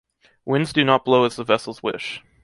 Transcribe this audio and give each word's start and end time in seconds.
Winds 0.45 0.73
do 0.73 0.83
not 0.83 1.05
blow 1.05 1.25
as 1.25 1.35
the 1.35 1.43
vessels 1.43 1.83
wish. 1.83 2.23